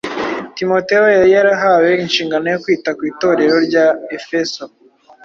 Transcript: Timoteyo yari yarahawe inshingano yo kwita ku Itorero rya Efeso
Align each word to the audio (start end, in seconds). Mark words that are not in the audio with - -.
Timoteyo 0.57 1.05
yari 1.15 1.29
yarahawe 1.35 1.89
inshingano 2.03 2.45
yo 2.53 2.59
kwita 2.63 2.89
ku 2.97 3.03
Itorero 3.11 3.55
rya 3.67 3.85
Efeso 4.17 4.63